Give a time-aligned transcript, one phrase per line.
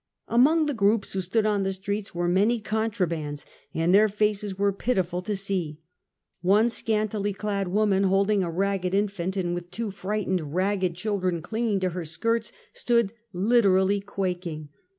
[0.27, 4.73] Among the groups who stood in the streets were many contrabands, and their faces were
[4.73, 5.79] pitiful to see.
[6.41, 11.81] One scantily clad woman, holding a ragged infant, and with two frightened, ragged children clinging
[11.81, 14.69] to her skirts, stood literally quaking.